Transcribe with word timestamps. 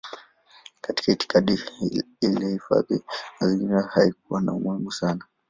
Katika 0.81 1.11
itikadi 1.11 1.59
ile 2.21 2.47
hifadhi 2.49 2.93
ya 2.93 3.01
mazingira 3.39 3.81
haikuwa 3.81 4.41
na 4.41 4.53
umuhimu 4.53 4.91
sana. 4.91 5.25